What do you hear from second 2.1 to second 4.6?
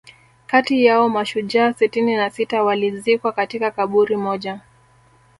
na sita walizikwa katika kaburi moja